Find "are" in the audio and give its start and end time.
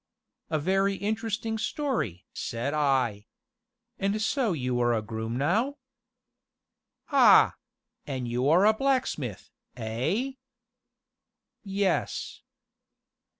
4.81-4.95, 8.49-8.65